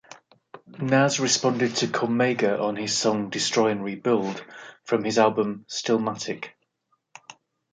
[0.79, 4.43] Nas responded to Cormega on his song "Destroy and Rebuild"
[4.83, 6.53] from his album "Stillmatic".